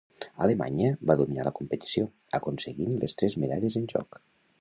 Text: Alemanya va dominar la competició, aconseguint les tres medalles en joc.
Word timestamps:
Alemanya 0.43 0.87
va 1.09 1.15
dominar 1.19 1.45
la 1.47 1.53
competició, 1.59 2.05
aconseguint 2.39 2.97
les 3.05 3.15
tres 3.21 3.37
medalles 3.45 3.79
en 3.83 3.87
joc. 3.93 4.19